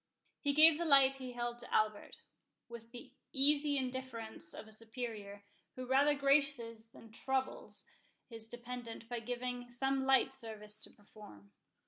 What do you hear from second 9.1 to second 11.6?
giving him some slight service to perform.